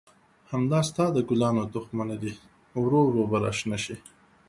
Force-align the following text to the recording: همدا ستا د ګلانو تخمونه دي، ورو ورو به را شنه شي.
همدا 0.51 0.79
ستا 0.89 1.05
د 1.13 1.17
ګلانو 1.29 1.63
تخمونه 1.73 2.15
دي، 2.23 2.33
ورو 2.81 2.99
ورو 3.07 3.23
به 3.31 3.37
را 3.43 3.51
شنه 3.59 3.77
شي. 3.83 3.95